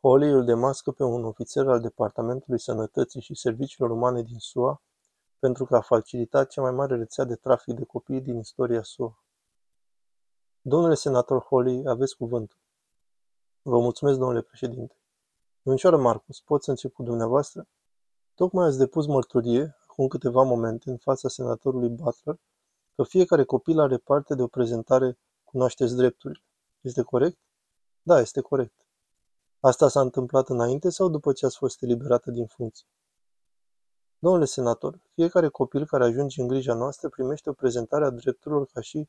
Holly 0.00 0.30
îl 0.30 0.44
demască 0.44 0.90
pe 0.90 1.02
un 1.02 1.24
ofițer 1.24 1.68
al 1.68 1.80
Departamentului 1.80 2.60
Sănătății 2.60 3.20
și 3.20 3.34
Serviciilor 3.34 3.90
Umane 3.90 4.22
din 4.22 4.38
SUA 4.38 4.82
pentru 5.38 5.64
că 5.64 5.76
a 5.76 5.80
facilitat 5.80 6.48
cea 6.48 6.60
mai 6.60 6.70
mare 6.70 6.96
rețea 6.96 7.24
de 7.24 7.34
trafic 7.34 7.74
de 7.74 7.84
copii 7.84 8.20
din 8.20 8.38
istoria 8.38 8.82
SUA. 8.82 9.24
Domnule 10.60 10.94
senator 10.94 11.42
Holly, 11.42 11.88
aveți 11.88 12.16
cuvântul. 12.16 12.58
Vă 13.62 13.78
mulțumesc, 13.78 14.18
domnule 14.18 14.42
președinte. 14.42 14.94
Domnișoară 15.62 15.96
Marcus, 15.96 16.40
pot 16.40 16.62
să 16.62 16.70
încep 16.70 16.92
cu 16.92 17.02
dumneavoastră? 17.02 17.68
Tocmai 18.34 18.66
ați 18.66 18.78
depus 18.78 19.06
mărturie, 19.06 19.76
acum 19.88 20.08
câteva 20.08 20.42
momente, 20.42 20.90
în 20.90 20.96
fața 20.96 21.28
senatorului 21.28 21.88
Butler, 21.88 22.38
că 22.94 23.02
fiecare 23.02 23.44
copil 23.44 23.80
are 23.80 23.96
parte 23.96 24.34
de 24.34 24.42
o 24.42 24.46
prezentare 24.46 25.18
Cunoașteți 25.44 25.96
drepturile. 25.96 26.44
Este 26.80 27.02
corect? 27.02 27.38
Da, 28.02 28.20
este 28.20 28.40
corect. 28.40 28.86
Asta 29.60 29.88
s-a 29.88 30.00
întâmplat 30.00 30.48
înainte 30.48 30.90
sau 30.90 31.08
după 31.08 31.32
ce 31.32 31.46
ați 31.46 31.56
fost 31.56 31.82
eliberată 31.82 32.30
din 32.30 32.46
funcție? 32.46 32.86
Domnule 34.18 34.44
senator, 34.44 35.00
fiecare 35.14 35.48
copil 35.48 35.86
care 35.86 36.04
ajunge 36.04 36.40
în 36.40 36.46
grija 36.46 36.74
noastră 36.74 37.08
primește 37.08 37.50
o 37.50 37.52
prezentare 37.52 38.04
a 38.04 38.10
drepturilor 38.10 38.66
ca 38.72 38.80
și 38.80 39.08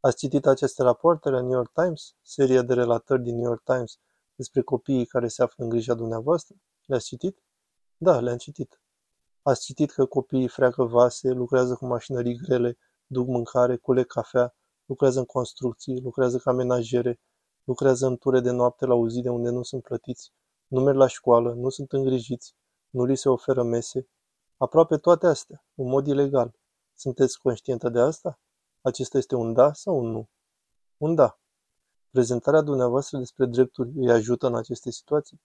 Ați 0.00 0.16
citit 0.16 0.46
aceste 0.46 0.82
rapoarte 0.82 1.28
la 1.28 1.40
New 1.40 1.50
York 1.50 1.72
Times, 1.72 2.14
seria 2.22 2.62
de 2.62 2.74
relatări 2.74 3.22
din 3.22 3.34
New 3.34 3.44
York 3.44 3.62
Times 3.62 3.98
despre 4.34 4.62
copiii 4.62 5.06
care 5.06 5.28
se 5.28 5.42
află 5.42 5.64
în 5.64 5.70
grija 5.70 5.94
dumneavoastră? 5.94 6.56
Le-ați 6.84 7.06
citit? 7.06 7.42
Da, 7.96 8.20
le-am 8.20 8.36
citit. 8.36 8.80
Ați 9.42 9.64
citit 9.64 9.90
că 9.90 10.04
copiii 10.04 10.48
freacă 10.48 10.84
vase, 10.84 11.28
lucrează 11.28 11.74
cu 11.74 11.86
mașinării 11.86 12.36
grele, 12.36 12.78
duc 13.06 13.26
mâncare, 13.26 13.76
culeg 13.76 14.06
cafea, 14.06 14.54
lucrează 14.84 15.18
în 15.18 15.24
construcții, 15.24 16.00
lucrează 16.00 16.38
ca 16.38 16.52
menajere, 16.52 17.20
lucrează 17.68 18.06
în 18.06 18.16
ture 18.16 18.40
de 18.40 18.50
noapte 18.50 18.86
la 18.86 18.94
uzide 18.94 19.28
unde 19.28 19.50
nu 19.50 19.62
sunt 19.62 19.82
plătiți, 19.82 20.32
nu 20.66 20.80
merg 20.80 20.96
la 20.96 21.06
școală, 21.06 21.52
nu 21.52 21.68
sunt 21.68 21.92
îngrijiți, 21.92 22.54
nu 22.90 23.04
li 23.04 23.16
se 23.16 23.28
oferă 23.28 23.62
mese. 23.62 24.08
Aproape 24.56 24.96
toate 24.96 25.26
astea, 25.26 25.64
în 25.74 25.88
mod 25.88 26.06
ilegal. 26.06 26.54
Sunteți 26.94 27.38
conștientă 27.38 27.88
de 27.88 28.00
asta? 28.00 28.40
Acesta 28.80 29.18
este 29.18 29.34
un 29.34 29.52
da 29.52 29.72
sau 29.72 29.98
un 29.98 30.10
nu? 30.10 30.28
Un 30.96 31.14
da. 31.14 31.38
Prezentarea 32.10 32.60
dumneavoastră 32.60 33.18
despre 33.18 33.46
drepturi 33.46 33.90
îi 33.96 34.10
ajută 34.10 34.46
în 34.46 34.54
aceste 34.54 34.90
situații? 34.90 35.40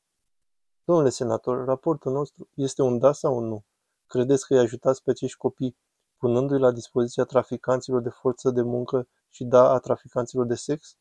Domnule 0.83 1.09
senator, 1.09 1.65
raportul 1.65 2.11
nostru 2.11 2.49
este 2.53 2.81
un 2.81 2.99
da 2.99 3.11
sau 3.11 3.37
un 3.37 3.47
nu? 3.47 3.63
Credeți 4.07 4.47
că 4.47 4.53
îi 4.53 4.59
ajutați 4.59 5.03
pe 5.03 5.09
acești 5.09 5.37
copii 5.37 5.77
punându-i 6.17 6.59
la 6.59 6.71
dispoziția 6.71 7.23
traficanților 7.23 8.01
de 8.01 8.09
forță 8.09 8.49
de 8.49 8.61
muncă 8.61 9.07
și 9.29 9.43
da 9.43 9.69
a 9.69 9.79
traficanților 9.79 10.45
de 10.45 10.55
sex? 10.55 10.97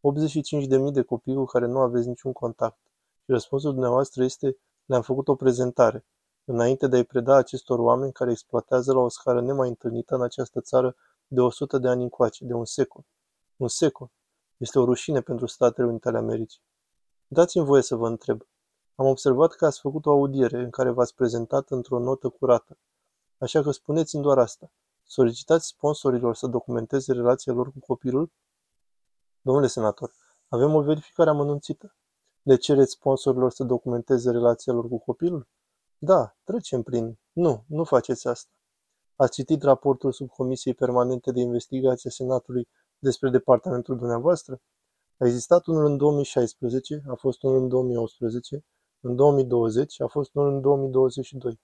85.000 0.00 0.92
de 0.92 1.02
copii 1.02 1.34
cu 1.34 1.44
care 1.44 1.66
nu 1.66 1.78
aveți 1.78 2.08
niciun 2.08 2.32
contact. 2.32 2.78
Și 3.24 3.30
răspunsul 3.30 3.72
dumneavoastră 3.72 4.24
este, 4.24 4.56
le-am 4.84 5.02
făcut 5.02 5.28
o 5.28 5.34
prezentare, 5.34 6.06
înainte 6.44 6.86
de 6.86 6.96
a-i 6.96 7.04
preda 7.04 7.36
acestor 7.36 7.78
oameni 7.78 8.12
care 8.12 8.30
exploatează 8.30 8.92
la 8.92 9.00
o 9.00 9.08
scară 9.08 9.40
nemai 9.40 9.68
întâlnită 9.68 10.14
în 10.14 10.22
această 10.22 10.60
țară 10.60 10.96
de 11.26 11.40
100 11.40 11.78
de 11.78 11.88
ani 11.88 12.02
încoace, 12.02 12.44
de 12.44 12.52
un 12.52 12.64
secol. 12.64 13.04
Un 13.56 13.68
secol. 13.68 14.10
Este 14.56 14.78
o 14.78 14.84
rușine 14.84 15.20
pentru 15.20 15.46
Statele 15.46 15.86
Unite 15.86 16.08
ale 16.08 16.18
Americii. 16.18 16.60
Dați-mi 17.26 17.64
voie 17.64 17.82
să 17.82 17.96
vă 17.96 18.06
întreb. 18.06 18.42
Am 18.94 19.06
observat 19.06 19.52
că 19.52 19.66
ați 19.66 19.80
făcut 19.80 20.06
o 20.06 20.10
audiere 20.10 20.62
în 20.62 20.70
care 20.70 20.90
v-ați 20.90 21.14
prezentat 21.14 21.70
într-o 21.70 21.98
notă 21.98 22.28
curată. 22.28 22.78
Așa 23.38 23.62
că 23.62 23.70
spuneți-mi 23.70 24.22
doar 24.22 24.38
asta. 24.38 24.70
Solicitați 25.04 25.66
sponsorilor 25.66 26.34
să 26.34 26.46
documenteze 26.46 27.12
relația 27.12 27.52
lor 27.52 27.72
cu 27.72 27.78
copilul? 27.86 28.30
Domnule 29.42 29.66
senator, 29.66 30.12
avem 30.48 30.74
o 30.74 30.82
verificare 30.82 31.30
amănunțită. 31.30 31.94
Le 32.42 32.56
cereți 32.56 32.90
sponsorilor 32.90 33.50
să 33.50 33.64
documenteze 33.64 34.30
relația 34.30 34.72
lor 34.72 34.88
cu 34.88 34.98
copilul? 34.98 35.48
Da, 35.98 36.36
trecem 36.44 36.82
prin. 36.82 37.18
Nu, 37.32 37.64
nu 37.66 37.84
faceți 37.84 38.28
asta. 38.28 38.50
Ați 39.16 39.32
citit 39.32 39.62
raportul 39.62 40.12
subcomisiei 40.12 40.74
permanente 40.74 41.32
de 41.32 41.40
investigație 41.40 42.10
a 42.10 42.12
Senatului 42.12 42.68
despre 42.98 43.30
departamentul 43.30 43.96
dumneavoastră? 43.96 44.60
A 45.18 45.26
existat 45.26 45.66
unul 45.66 45.84
în 45.84 45.96
2016, 45.96 47.02
a 47.08 47.14
fost 47.14 47.42
unul 47.42 47.56
în 47.56 47.68
2018, 47.68 48.64
în 49.00 49.16
2020 49.16 50.00
a 50.00 50.06
fost 50.06 50.34
unul 50.34 50.54
în 50.54 50.60
2022. 50.60 51.60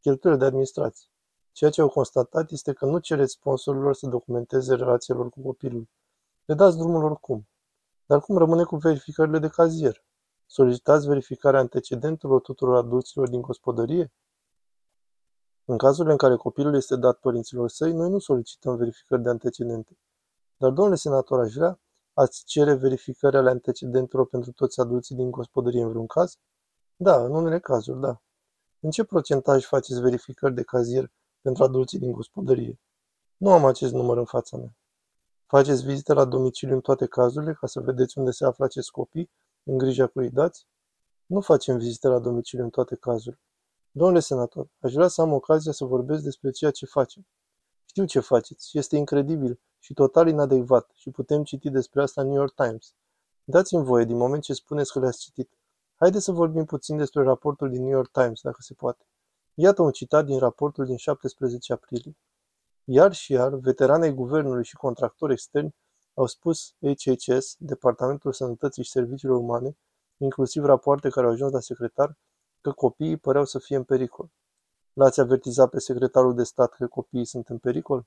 Cheltuieli 0.00 0.38
de 0.38 0.44
administrație. 0.44 1.08
Ceea 1.52 1.70
ce 1.70 1.80
au 1.80 1.88
constatat 1.88 2.50
este 2.50 2.72
că 2.72 2.84
nu 2.84 2.98
cereți 2.98 3.32
sponsorilor 3.32 3.94
să 3.94 4.06
documenteze 4.06 4.74
relația 4.74 5.14
lor 5.14 5.28
cu 5.28 5.40
copilul. 5.42 5.88
Le 6.46 6.54
dați 6.54 6.76
drumul 6.76 7.04
oricum. 7.04 7.48
Dar 8.06 8.20
cum 8.20 8.38
rămâne 8.38 8.62
cu 8.62 8.76
verificările 8.76 9.38
de 9.38 9.48
cazier? 9.48 10.04
Solicitați 10.46 11.06
verificarea 11.06 11.60
antecedentelor 11.60 12.40
tuturor 12.40 12.76
adulților 12.76 13.28
din 13.28 13.40
gospodărie? 13.40 14.12
În 15.64 15.76
cazurile 15.76 16.12
în 16.12 16.18
care 16.18 16.36
copilul 16.36 16.74
este 16.74 16.96
dat 16.96 17.18
părinților 17.18 17.68
săi, 17.68 17.92
noi 17.92 18.10
nu 18.10 18.18
solicităm 18.18 18.76
verificări 18.76 19.22
de 19.22 19.28
antecedente. 19.28 19.98
Dar, 20.56 20.70
domnule 20.70 20.96
senator, 20.96 21.40
aș 21.40 21.52
vrea, 21.52 21.80
ați 22.12 22.44
cere 22.44 22.74
verificări 22.74 23.36
ale 23.36 23.50
antecedentelor 23.50 24.26
pentru 24.26 24.52
toți 24.52 24.80
adulții 24.80 25.14
din 25.14 25.30
gospodărie 25.30 25.82
în 25.82 25.88
vreun 25.88 26.06
caz? 26.06 26.38
Da, 26.96 27.24
în 27.24 27.34
unele 27.34 27.60
cazuri, 27.60 28.00
da. 28.00 28.22
În 28.80 28.90
ce 28.90 29.04
procentaj 29.04 29.64
faceți 29.64 30.00
verificări 30.00 30.54
de 30.54 30.62
cazier 30.62 31.12
pentru 31.40 31.64
adulții 31.64 31.98
din 31.98 32.12
gospodărie? 32.12 32.80
Nu 33.36 33.52
am 33.52 33.64
acest 33.64 33.92
număr 33.92 34.16
în 34.16 34.24
fața 34.24 34.56
mea. 34.56 34.76
Faceți 35.46 35.84
vizite 35.84 36.12
la 36.12 36.24
domiciliu 36.24 36.74
în 36.74 36.80
toate 36.80 37.06
cazurile 37.06 37.52
ca 37.52 37.66
să 37.66 37.80
vedeți 37.80 38.18
unde 38.18 38.30
se 38.30 38.44
află 38.44 38.64
acest 38.64 38.90
copii, 38.90 39.30
în 39.62 39.78
grija 39.78 40.06
cui 40.06 40.24
îi 40.24 40.30
dați? 40.30 40.66
Nu 41.26 41.40
facem 41.40 41.78
vizite 41.78 42.08
la 42.08 42.18
domiciliu 42.18 42.64
în 42.64 42.70
toate 42.70 42.96
cazurile. 42.96 43.42
Domnule 43.90 44.20
senator, 44.20 44.68
aș 44.80 44.92
vrea 44.92 45.08
să 45.08 45.20
am 45.20 45.32
ocazia 45.32 45.72
să 45.72 45.84
vorbesc 45.84 46.22
despre 46.22 46.50
ceea 46.50 46.70
ce 46.70 46.86
facem. 46.86 47.26
Știu 47.84 48.04
ce 48.04 48.20
faceți 48.20 48.68
și 48.68 48.78
este 48.78 48.96
incredibil 48.96 49.60
și 49.78 49.94
total 49.94 50.28
inadecvat 50.28 50.90
și 50.94 51.10
putem 51.10 51.44
citi 51.44 51.70
despre 51.70 52.02
asta 52.02 52.20
în 52.20 52.26
New 52.26 52.36
York 52.36 52.54
Times. 52.54 52.94
Dați-mi 53.44 53.84
voie, 53.84 54.04
din 54.04 54.16
moment 54.16 54.42
ce 54.42 54.52
spuneți 54.52 54.92
că 54.92 54.98
le-ați 54.98 55.20
citit. 55.20 55.50
Haideți 55.94 56.24
să 56.24 56.32
vorbim 56.32 56.64
puțin 56.64 56.96
despre 56.96 57.22
raportul 57.22 57.70
din 57.70 57.82
New 57.82 57.90
York 57.90 58.10
Times, 58.10 58.40
dacă 58.40 58.58
se 58.60 58.74
poate. 58.74 59.06
Iată 59.54 59.82
un 59.82 59.90
citat 59.90 60.24
din 60.24 60.38
raportul 60.38 60.84
din 60.84 60.96
17 60.96 61.72
aprilie. 61.72 62.16
Iar 62.88 63.12
și 63.12 63.32
iar, 63.32 63.54
veteranei 63.54 64.14
guvernului 64.14 64.64
și 64.64 64.76
contractori 64.76 65.32
externi 65.32 65.74
au 66.14 66.26
spus 66.26 66.74
HHS, 66.80 67.56
Departamentul 67.58 68.32
Sănătății 68.32 68.82
și 68.82 68.90
Serviciilor 68.90 69.36
Umane, 69.36 69.76
inclusiv 70.16 70.64
rapoarte 70.64 71.08
care 71.08 71.26
au 71.26 71.32
ajuns 71.32 71.52
la 71.52 71.60
secretar, 71.60 72.18
că 72.60 72.72
copiii 72.72 73.16
păreau 73.16 73.44
să 73.44 73.58
fie 73.58 73.76
în 73.76 73.84
pericol. 73.84 74.30
L-ați 74.92 75.20
avertizat 75.20 75.70
pe 75.70 75.78
secretarul 75.78 76.34
de 76.34 76.42
stat 76.42 76.72
că 76.72 76.86
copiii 76.86 77.24
sunt 77.24 77.48
în 77.48 77.58
pericol? 77.58 78.06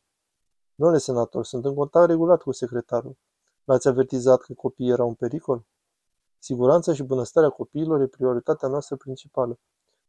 Domnule 0.75 0.99
senator, 0.99 1.45
sunt 1.45 1.65
în 1.65 1.75
contact 1.75 2.09
regulat 2.09 2.41
cu 2.41 2.51
secretarul. 2.51 3.17
L-ați 3.63 3.87
avertizat 3.87 4.41
că 4.41 4.53
copiii 4.53 4.91
erau 4.91 5.07
în 5.07 5.13
pericol? 5.13 5.65
Siguranța 6.37 6.93
și 6.93 7.03
bunăstarea 7.03 7.49
copiilor 7.49 8.01
e 8.01 8.07
prioritatea 8.07 8.67
noastră 8.67 8.95
principală. 8.95 9.59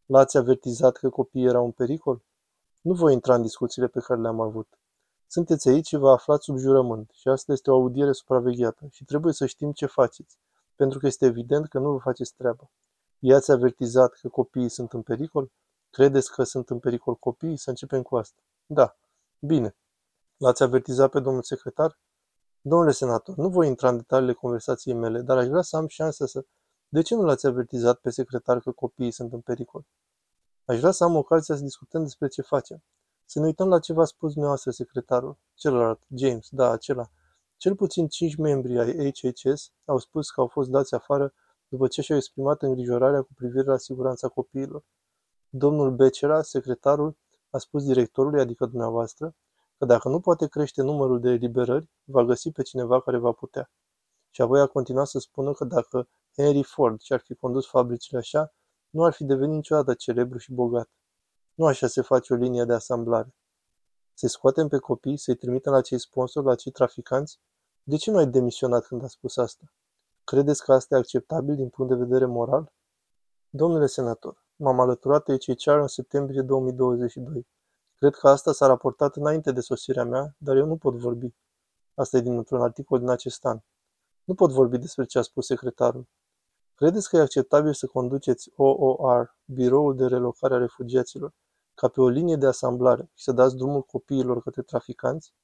L-ați 0.07 0.37
avertizat 0.37 0.97
că 0.97 1.09
copiii 1.09 1.47
erau 1.47 1.65
în 1.65 1.71
pericol? 1.71 2.23
Nu 2.81 2.95
voi 2.95 3.13
intra 3.13 3.35
în 3.35 3.43
discuțiile 3.43 3.87
pe 3.87 4.01
care 4.01 4.21
le-am 4.21 4.41
avut. 4.41 4.79
Sunteți 5.27 5.69
aici 5.69 5.87
și 5.87 5.97
vă 5.97 6.11
aflați 6.11 6.45
sub 6.45 6.57
jurământ 6.57 7.11
și 7.13 7.29
asta 7.29 7.53
este 7.53 7.71
o 7.71 7.75
audiere 7.75 8.13
supravegheată 8.13 8.87
și 8.91 9.05
trebuie 9.05 9.33
să 9.33 9.47
știm 9.47 9.73
ce 9.73 9.87
faceți, 9.87 10.39
pentru 10.77 10.99
că 10.99 11.07
este 11.07 11.27
evident 11.27 11.69
că 11.69 11.79
nu 11.79 11.93
vă 11.93 11.99
faceți 11.99 12.35
treaba. 12.35 12.71
I-ați 13.19 13.51
avertizat 13.51 14.13
că 14.13 14.29
copiii 14.29 14.69
sunt 14.69 14.93
în 14.93 15.03
pericol? 15.03 15.51
Credeți 15.91 16.33
că 16.33 16.43
sunt 16.43 16.71
în 16.71 16.79
pericol 16.79 17.15
copiii? 17.15 17.57
Să 17.57 17.71
începem 17.71 18.03
cu 18.03 18.17
asta. 18.17 18.41
Da. 18.67 18.97
Bine. 19.39 19.77
L-ați 20.37 20.63
avertizat 20.63 21.11
pe 21.11 21.21
domnul 21.21 21.43
secretar? 21.43 21.99
Domnule 22.61 22.93
senator, 22.93 23.37
nu 23.37 23.49
voi 23.49 23.67
intra 23.67 23.89
în 23.89 23.97
detaliile 23.97 24.33
conversației 24.33 24.95
mele, 24.95 25.21
dar 25.21 25.37
aș 25.37 25.47
vrea 25.47 25.63
să 25.63 25.77
am 25.77 25.87
șansa 25.87 26.27
să... 26.27 26.45
De 26.89 27.03
ce 27.03 27.15
nu 27.15 27.23
l-ați 27.23 27.47
avertizat 27.47 27.99
pe 27.99 28.11
secretar 28.11 28.61
că 28.61 28.71
copiii 28.71 29.11
sunt 29.11 29.33
în 29.33 29.41
pericol? 29.41 29.87
Aș 30.65 30.79
vrea 30.79 30.91
să 30.91 31.05
am 31.05 31.17
ocazia 31.17 31.57
să 31.57 31.63
discutăm 31.63 32.03
despre 32.03 32.29
ce 32.29 32.43
facem. 32.43 32.83
Să 33.25 33.39
ne 33.39 33.47
uităm 33.47 33.69
la 33.69 33.79
ce 33.79 33.93
v-a 33.93 34.05
spus 34.05 34.31
dumneavoastră 34.31 34.71
secretarul. 34.71 35.39
Celălalt, 35.55 36.03
James, 36.17 36.49
da, 36.51 36.71
acela. 36.71 37.11
Cel 37.57 37.75
puțin 37.75 38.09
cinci 38.09 38.37
membri 38.37 38.79
ai 38.79 39.13
HHS 39.13 39.73
au 39.85 39.99
spus 39.99 40.31
că 40.31 40.41
au 40.41 40.47
fost 40.47 40.71
dați 40.71 40.95
afară 40.95 41.33
după 41.69 41.87
ce 41.87 42.03
și-au 42.03 42.19
exprimat 42.19 42.63
îngrijorarea 42.63 43.23
cu 43.23 43.35
privire 43.35 43.65
la 43.65 43.77
siguranța 43.77 44.29
copiilor. 44.29 44.85
Domnul 45.49 45.91
Becera, 45.91 46.43
secretarul, 46.43 47.17
a 47.51 47.59
spus 47.59 47.85
directorului, 47.85 48.41
adică 48.41 48.67
dumneavoastră, 48.67 49.35
că 49.79 49.85
dacă 49.85 50.09
nu 50.09 50.21
poate 50.21 50.47
crește 50.47 50.83
numărul 50.83 51.21
de 51.21 51.31
eliberări, 51.31 51.91
va 52.05 52.25
găsi 52.25 52.51
pe 52.51 52.63
cineva 52.63 53.01
care 53.01 53.19
va 53.19 53.33
putea. 53.33 53.71
Și 54.31 54.43
apoi 54.43 54.61
a 54.61 54.67
continuat 54.67 55.07
să 55.07 55.19
spună 55.19 55.53
că 55.53 55.65
dacă 55.65 56.09
Henry 56.37 56.63
Ford 56.63 57.01
și-ar 57.01 57.21
fi 57.21 57.35
condus 57.35 57.67
fabricile 57.67 58.19
așa, 58.19 58.55
nu 58.91 59.05
ar 59.05 59.13
fi 59.13 59.25
devenit 59.25 59.55
niciodată 59.55 59.95
celebru 59.95 60.39
și 60.39 60.53
bogat. 60.53 60.91
Nu 61.55 61.67
așa 61.67 61.87
se 61.87 62.03
face 62.03 62.33
o 62.33 62.37
linie 62.37 62.65
de 62.65 62.73
asamblare. 62.73 63.35
Se 64.15 64.29
scoatem 64.29 64.69
pe 64.69 64.79
copii, 64.79 65.17
să-i 65.17 65.35
trimitem 65.35 65.73
la 65.73 65.81
cei 65.81 65.99
sponsori, 65.99 66.47
la 66.47 66.55
cei 66.55 66.73
traficanți? 66.73 67.39
De 67.83 67.97
ce 67.97 68.11
nu 68.11 68.17
ai 68.17 68.27
demisionat 68.27 68.87
când 68.87 69.03
a 69.05 69.07
spus 69.07 69.37
asta? 69.37 69.73
Credeți 70.25 70.65
că 70.65 70.73
asta 70.73 70.95
e 70.95 70.99
acceptabil 70.99 71.55
din 71.55 71.69
punct 71.69 71.93
de 71.93 71.99
vedere 71.99 72.25
moral? 72.25 72.73
Domnule 73.51 73.87
senator, 73.87 74.45
m-am 74.57 74.81
alăturat 74.81 75.29
ECHR 75.29 75.71
în 75.71 75.87
septembrie 75.87 76.43
2022. 76.43 77.47
Cred 77.97 78.15
că 78.15 78.29
asta 78.29 78.53
s-a 78.53 78.67
raportat 78.67 79.17
înainte 79.17 79.53
de 79.53 79.61
sosirea 79.61 80.05
mea, 80.05 80.35
dar 80.39 80.57
eu 80.57 80.67
nu 80.67 80.77
pot 80.77 80.95
vorbi. 80.95 81.35
Asta 81.95 82.17
e 82.17 82.21
dintr-un 82.21 82.63
articol 82.63 82.99
din 82.99 83.09
acest 83.09 83.45
an. 83.45 83.61
Nu 84.25 84.35
pot 84.35 84.51
vorbi 84.51 84.79
despre 84.79 85.05
ce 85.05 85.19
a 85.19 85.23
spus 85.23 85.47
secretarul. 85.47 86.07
Credeți 86.81 87.09
că 87.09 87.17
e 87.17 87.21
acceptabil 87.21 87.73
să 87.73 87.87
conduceți 87.87 88.51
OOR, 88.57 89.37
Biroul 89.45 89.97
de 89.97 90.07
Relocare 90.07 90.55
a 90.55 90.59
Refugiaților, 90.59 91.35
ca 91.75 91.89
pe 91.89 92.01
o 92.01 92.09
linie 92.09 92.37
de 92.37 92.47
asamblare 92.47 93.11
și 93.15 93.25
să 93.25 93.33
dați 93.33 93.57
drumul 93.57 93.83
copiilor 93.83 94.43
către 94.43 94.63
traficanți? 94.63 95.35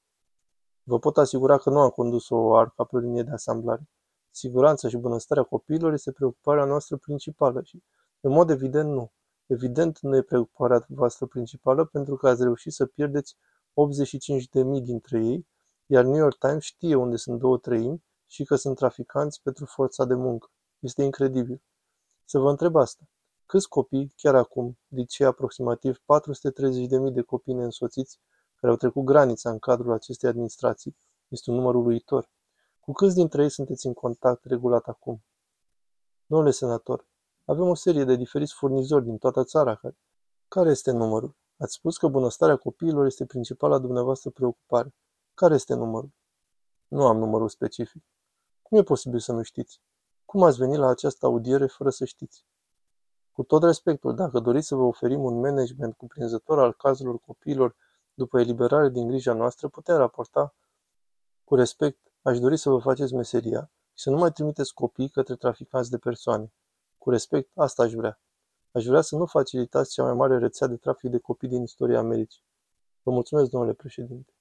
Vă 0.82 0.98
pot 0.98 1.16
asigura 1.18 1.58
că 1.58 1.70
nu 1.70 1.78
am 1.78 1.88
condus 1.88 2.28
OOR 2.28 2.72
ca 2.76 2.84
pe 2.84 2.96
o 2.96 2.98
linie 2.98 3.22
de 3.22 3.30
asamblare. 3.30 3.88
Siguranța 4.30 4.88
și 4.88 4.96
bunăstarea 4.96 5.42
copiilor 5.42 5.92
este 5.92 6.12
preocuparea 6.12 6.64
noastră 6.64 6.96
principală 6.96 7.62
și, 7.62 7.82
în 8.20 8.32
mod 8.32 8.50
evident, 8.50 8.90
nu. 8.90 9.12
Evident, 9.46 9.98
nu 10.00 10.16
e 10.16 10.22
preocuparea 10.22 10.84
voastră 10.88 11.26
principală 11.26 11.84
pentru 11.84 12.16
că 12.16 12.28
ați 12.28 12.42
reușit 12.42 12.72
să 12.72 12.86
pierdeți 12.86 13.36
85.000 13.74 14.82
dintre 14.82 15.24
ei, 15.24 15.46
iar 15.86 16.04
New 16.04 16.16
York 16.16 16.38
Times 16.38 16.62
știe 16.62 16.94
unde 16.94 17.16
sunt 17.16 17.38
două 17.38 17.58
treimi 17.58 18.04
și 18.26 18.44
că 18.44 18.56
sunt 18.56 18.76
traficanți 18.76 19.42
pentru 19.42 19.64
forța 19.64 20.04
de 20.04 20.14
muncă. 20.14 20.50
Este 20.78 21.02
incredibil. 21.02 21.62
Să 22.24 22.38
vă 22.38 22.50
întreb 22.50 22.76
asta. 22.76 23.08
Câți 23.46 23.68
copii, 23.68 24.12
chiar 24.16 24.34
acum, 24.34 24.78
din 24.86 25.04
cei 25.04 25.26
aproximativ 25.26 25.96
430.000 25.96 27.12
de 27.12 27.22
copii 27.22 27.54
neînsoțiți 27.54 28.20
care 28.54 28.72
au 28.72 28.78
trecut 28.78 29.04
granița 29.04 29.50
în 29.50 29.58
cadrul 29.58 29.92
acestei 29.92 30.28
administrații, 30.28 30.96
este 31.28 31.50
un 31.50 31.56
număr 31.56 31.74
uluitor. 31.74 32.30
Cu 32.80 32.92
câți 32.92 33.14
dintre 33.14 33.42
ei 33.42 33.50
sunteți 33.50 33.86
în 33.86 33.92
contact 33.92 34.44
regulat 34.44 34.86
acum? 34.86 35.24
Domnule 36.26 36.50
senator, 36.50 37.06
avem 37.44 37.68
o 37.68 37.74
serie 37.74 38.04
de 38.04 38.16
diferiți 38.16 38.54
furnizori 38.54 39.04
din 39.04 39.18
toată 39.18 39.44
țara 39.44 39.74
care... 39.74 39.96
Care 40.48 40.70
este 40.70 40.90
numărul? 40.90 41.36
Ați 41.56 41.74
spus 41.74 41.96
că 41.96 42.08
bunăstarea 42.08 42.56
copiilor 42.56 43.06
este 43.06 43.26
principala 43.26 43.78
dumneavoastră 43.78 44.30
preocupare. 44.30 44.94
Care 45.34 45.54
este 45.54 45.74
numărul? 45.74 46.10
Nu 46.88 47.06
am 47.06 47.18
numărul 47.18 47.48
specific. 47.48 48.02
Cum 48.62 48.78
e 48.78 48.82
posibil 48.82 49.18
să 49.18 49.32
nu 49.32 49.42
știți? 49.42 49.80
Cum 50.36 50.44
ați 50.44 50.58
venit 50.58 50.78
la 50.78 50.88
această 50.88 51.26
audiere 51.26 51.66
fără 51.66 51.90
să 51.90 52.04
știți? 52.04 52.44
Cu 53.32 53.42
tot 53.42 53.62
respectul, 53.62 54.14
dacă 54.14 54.38
doriți 54.38 54.66
să 54.66 54.74
vă 54.74 54.82
oferim 54.82 55.22
un 55.22 55.40
management 55.40 55.96
cuprinzător 55.96 56.58
al 56.58 56.72
cazurilor 56.72 57.18
copiilor 57.18 57.76
după 58.14 58.40
eliberare 58.40 58.88
din 58.88 59.06
grija 59.06 59.32
noastră, 59.32 59.68
putem 59.68 59.96
raporta 59.96 60.54
cu 61.44 61.54
respect, 61.54 61.98
aș 62.22 62.38
dori 62.38 62.56
să 62.56 62.70
vă 62.70 62.78
faceți 62.78 63.14
meseria 63.14 63.70
și 63.92 64.02
să 64.02 64.10
nu 64.10 64.16
mai 64.16 64.32
trimiteți 64.32 64.74
copii 64.74 65.08
către 65.08 65.36
traficanți 65.36 65.90
de 65.90 65.98
persoane. 65.98 66.52
Cu 66.98 67.10
respect, 67.10 67.50
asta 67.54 67.82
aș 67.82 67.92
vrea. 67.92 68.20
Aș 68.72 68.84
vrea 68.84 69.00
să 69.00 69.16
nu 69.16 69.26
facilitați 69.26 69.92
cea 69.92 70.02
mai 70.02 70.14
mare 70.14 70.38
rețea 70.38 70.66
de 70.66 70.76
trafic 70.76 71.10
de 71.10 71.18
copii 71.18 71.48
din 71.48 71.62
istoria 71.62 71.98
Americii. 71.98 72.42
Vă 73.02 73.10
mulțumesc, 73.10 73.50
domnule 73.50 73.72
președinte. 73.72 74.35